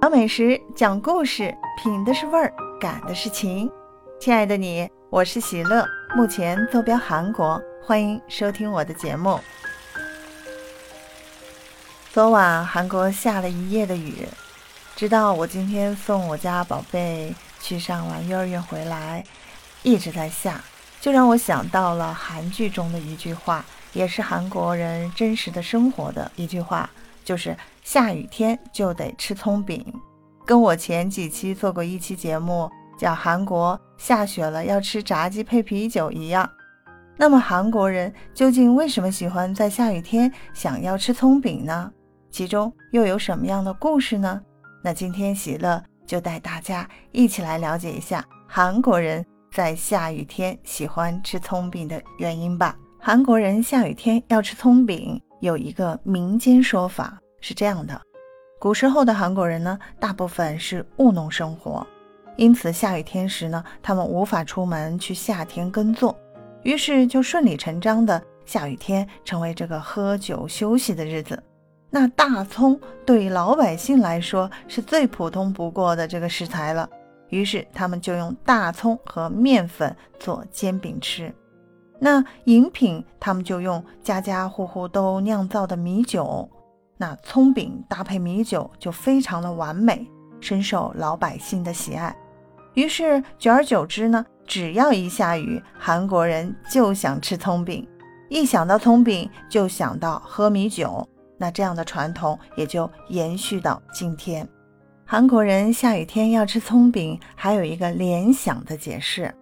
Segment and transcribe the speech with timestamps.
[0.00, 2.50] 讲美食，讲故事，品的是味儿，
[2.80, 3.70] 感的是情。
[4.18, 9.38] 亲爱的你，我是喜乐，目前坐标韩国，欢迎收听我的节目。
[12.10, 14.26] 昨晚韩国下了一夜的雨，
[14.96, 19.22] 直到我今天送我家宝贝去上完幼儿园回来，
[19.82, 20.64] 一直在下，
[20.98, 23.62] 就让我想到了韩剧中的一句话，
[23.92, 26.88] 也是韩国人真实的生活的一句话。
[27.22, 29.84] 就是下雨天就得吃葱饼，
[30.46, 36.48] 跟我前几期做过一期节目叫韩国下雪了要吃炸鸡配啤酒一样。
[37.16, 41.90] 那么韩国人究竟为什么喜欢在下雨天想要吃葱饼呢？
[42.30, 44.40] 其中又有什么样的故事呢？
[44.82, 52.76] 那今天喜乐就带大家一起来了解一下韩国人在下雨天喜欢吃葱饼的原因吧。
[52.98, 55.20] 韩国人下雨天要吃葱饼。
[55.40, 58.00] 有一个民间说法是这样的：
[58.58, 61.86] 古时候的韩国人呢，大部分是务农生活，
[62.36, 66.16] 因此下雨天时呢，他们无法出门去下田耕作，
[66.62, 71.42] 于是就顺理成章的下雨天成为这个喝酒休息的日子。
[71.90, 76.88] 那大葱对于老百姓来说是最普通不过的这个食材了，
[77.30, 81.34] 于是他们就用大葱和面粉做煎饼吃。
[81.98, 86.48] 那饮品，他们就用家家户户都酿造的米酒，
[87.00, 90.06] 那葱饼搭配米酒就非常的完美，
[90.38, 92.14] 深受老百姓的喜爱。
[92.74, 97.88] 于是久而久之呢，只要一下雨，韩国人就想吃葱饼，
[98.28, 104.46] 一想到葱饼就想到喝米酒，那这样的传统也就延续到今天。
[105.06, 109.34] 韩国人下雨天要吃葱饼，还有一个联想的解释。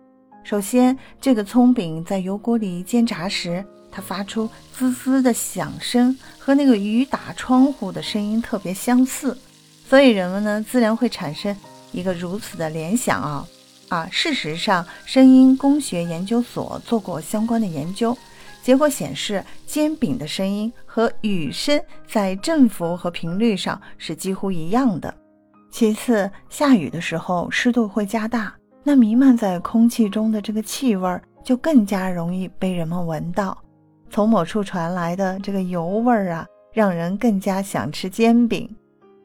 [0.44, 3.66] 首先，这个葱饼在油锅里煎炸时，
[3.98, 9.36] 它发出滋滋的响声，和那个雨打窗户的声音特别相似，
[9.88, 11.54] 所以人们呢自然会产生
[11.90, 13.44] 一个如此的联想啊
[13.88, 14.08] 啊！
[14.08, 18.16] 事实上，声音工学研究所做过相关的研究，
[18.62, 25.12] 结果显示，煎饼的声音和雨声在振幅和频率上是几乎一样的。
[25.72, 28.54] 其次，下雨的时候湿度会加大。
[28.84, 33.58] 那弥漫在空气中的这个气味就更加容易被人们闻到，
[34.10, 38.68] 从某处传来的这个油味儿啊，让人更加想吃煎饼。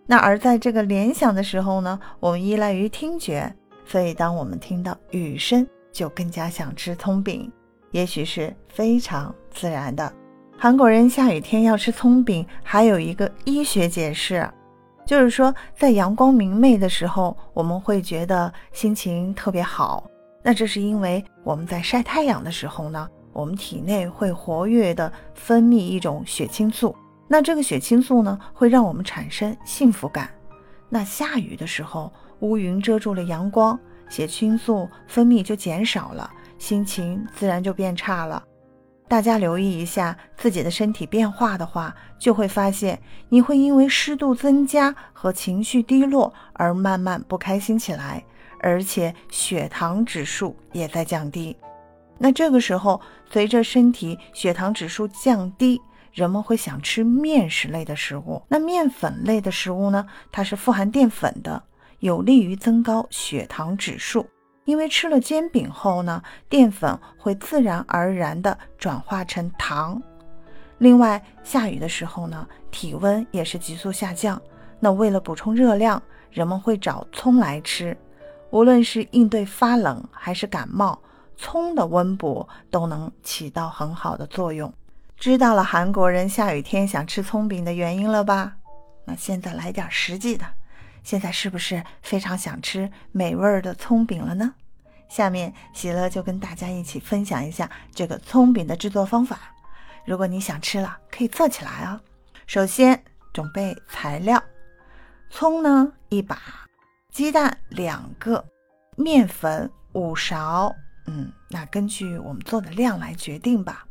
[0.06, 3.54] 那而在这个联想的时候呢，我们依赖于听觉，
[3.86, 7.52] 所以当我们听到雨声，就更加想吃葱饼，
[7.92, 10.12] 也许是非常自然的。
[10.58, 14.48] 韩国人下雨天要吃葱饼，还有一个医学解释。
[15.06, 20.06] 就是说，在阳光明媚的时候，我们会觉得心情特别好。
[20.42, 26.96] 那这是因为我们在晒太阳的时候呢，我们体内会活跃的分泌一种血清素。
[27.28, 30.30] 那这个血清素呢，会让我们产生幸福感。
[30.88, 36.30] 那下雨的时候，乌云遮住了阳光，血清素分泌就减少了，
[36.60, 38.44] 心情自然就变差了。
[39.08, 43.00] 大家留意一下自己的身体变化的话，就会发现
[43.30, 48.24] 你会因为湿度增加和情绪低落而慢慢不开心起来，
[48.60, 51.56] 而且血糖指数也在降低。
[52.18, 55.82] 那这个时候，随着身体血糖指数降低，
[56.12, 58.42] 人们会想吃面食类的食物。
[58.48, 60.06] 那面粉类的食物呢？
[60.32, 61.62] 它是富含淀粉的，
[62.00, 64.26] 有利于增高血糖指数。
[64.66, 70.02] 因为吃了煎饼后呢，淀粉会自然而然地转化成糖。
[70.78, 74.42] 另外，下雨的时候呢，体温也是急速下降。
[74.80, 77.98] 那为了补充热量，人们会找葱来吃。
[78.52, 80.98] 无论是应对发冷还是感冒，
[81.44, 84.74] 葱的温补都能起到很好的作用。
[85.18, 88.56] 知道了韩国人下雨天想吃葱饼的原因了吧？
[89.04, 90.46] 那现在来点实际的。
[91.04, 94.54] 现在是不是非常想吃美味的葱饼了呢？
[95.10, 99.38] 下面喜乐就跟大家一起分享一下这个葱饼的制作方法。
[100.06, 102.00] 如果你想吃了，可以做起来啊。
[102.48, 104.42] 首先准备材料：
[105.30, 106.38] 葱呢一把，
[107.12, 108.46] 鸡蛋两个，
[108.96, 110.74] 面粉五勺，
[111.06, 113.86] 嗯，那根据我们做的量来决定吧。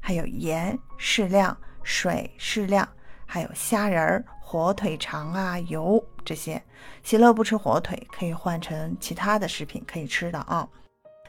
[0.00, 2.86] 还有盐适量，水适量，
[3.26, 4.24] 还有虾仁儿。
[4.46, 6.62] 火腿肠啊，油这些，
[7.02, 10.68] 喜乐不吃火腿，可以换成其他的食品可以吃的啊。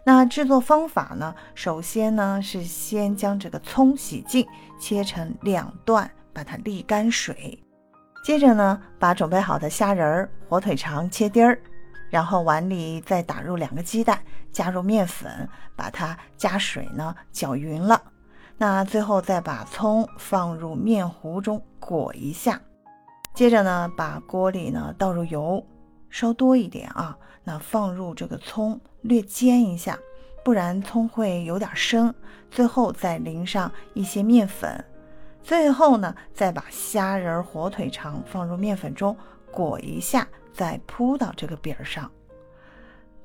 [0.03, 1.33] 那制作方法呢？
[1.55, 4.45] 首先呢是先将这个葱洗净，
[4.77, 7.57] 切成两段，把它沥干水。
[8.23, 11.59] 接着呢，把准备好的虾仁儿、火腿肠切丁儿，
[12.15, 14.17] 然后碗里再打入两个鸡蛋，
[14.49, 18.01] 加入面粉，把它加水呢搅匀了。
[18.57, 22.61] 那最后再把葱放入面糊中裹一下。
[23.33, 25.61] 接着呢，把锅里呢倒入油，
[26.09, 27.17] 烧多一点啊。
[27.43, 29.99] 那放入这个葱，略煎一下，
[30.41, 32.15] 不然葱会有点生。
[32.49, 34.85] 最后再淋上一些面粉，
[35.43, 39.17] 最后呢，再把虾仁、火腿肠放入面粉中
[39.51, 42.09] 裹一下，再铺到这个饼上。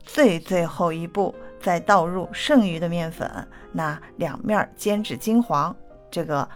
[0.02, 3.30] 最最后一步，再倒入剩余的面粉，
[3.70, 5.74] 那两面煎至金黄，
[6.10, 6.48] 这个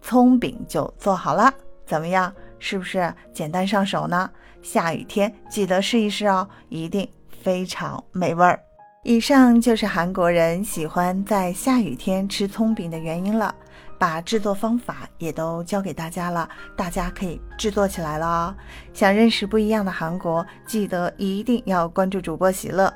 [0.00, 1.52] 葱饼就做好了。
[1.84, 2.32] 怎么样？
[2.58, 4.30] 是不是简单上手呢？
[4.62, 7.08] 下雨天记得试一试哦，一定
[7.42, 8.58] 非常美味儿。
[9.04, 13.54] 以上就是韩国人喜欢在下雨天吃葱饼的原因了，
[13.98, 18.54] 把制作方法也都教给大家了，大家可以制作起来了哦。
[18.94, 22.92] 想认识不一样的韩国，记得一定要关注主播喜乐，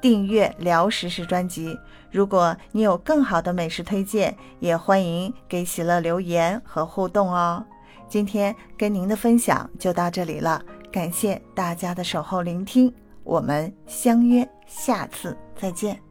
[0.00, 1.76] 订阅聊食事专辑。
[2.10, 7.64] 如果你有更好的美食推荐，也欢迎给喜乐留言和互动哦。
[8.08, 10.62] 今天跟您的分享就到这里了，
[10.92, 12.92] 感谢大家的守候聆听。
[13.24, 16.05] 我们相约下次再见。